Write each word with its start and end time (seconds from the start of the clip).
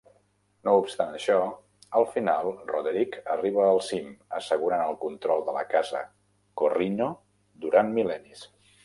No 0.67 0.71
obstant 0.83 1.11
això, 1.17 1.35
al 1.99 2.07
final 2.13 2.47
Roderick 2.71 3.19
arriba 3.35 3.65
al 3.73 3.81
cim 3.89 4.07
assegurant 4.39 4.81
el 4.87 4.97
control 5.05 5.45
de 5.51 5.55
la 5.59 5.63
Casa 5.75 6.03
Corrino 6.63 7.11
durant 7.67 7.95
mil·lennis. 8.01 8.43